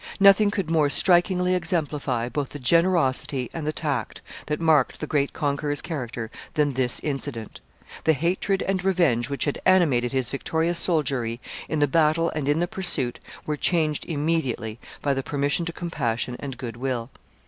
[0.19, 5.31] Nothing could more strikingly exemplify both the generosity and the tact that marked the great
[5.31, 7.61] conqueror's character than this incident.
[8.05, 12.61] The hatred and revenge which had animated his victorious soldiery in the battle and in
[12.61, 17.11] the pursuit, were changed immediately by the permission to compassion and good will.